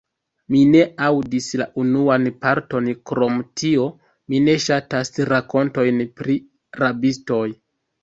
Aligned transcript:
Mi 0.53 0.61
ne 0.75 0.79
aŭdis 1.07 1.49
la 1.63 1.67
unuan 1.81 2.25
parton; 2.47 2.89
krom 3.11 3.37
tio, 3.63 3.87
mi 4.35 4.43
ne 4.49 4.59
ŝatas 4.67 5.15
rakontojn 5.35 6.05
pri 6.21 6.43
rabistoj. 6.85 7.49